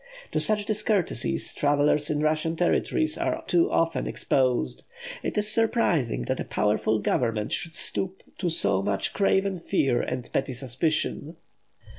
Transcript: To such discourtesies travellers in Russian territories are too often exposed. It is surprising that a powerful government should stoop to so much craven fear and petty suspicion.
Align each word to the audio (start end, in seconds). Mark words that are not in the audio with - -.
To 0.31 0.39
such 0.39 0.65
discourtesies 0.65 1.53
travellers 1.53 2.09
in 2.09 2.21
Russian 2.23 2.55
territories 2.55 3.19
are 3.19 3.43
too 3.45 3.69
often 3.69 4.07
exposed. 4.07 4.81
It 5.21 5.37
is 5.37 5.47
surprising 5.47 6.23
that 6.23 6.39
a 6.39 6.43
powerful 6.43 6.97
government 6.97 7.51
should 7.51 7.75
stoop 7.75 8.23
to 8.39 8.49
so 8.49 8.81
much 8.81 9.13
craven 9.13 9.59
fear 9.59 10.01
and 10.01 10.27
petty 10.33 10.55
suspicion. 10.55 11.35